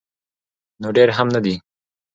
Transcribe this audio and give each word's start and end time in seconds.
نو 0.81 0.87
ډیر 0.97 1.09
هم 1.17 1.27
نه 1.35 1.39
دي. 1.45 1.55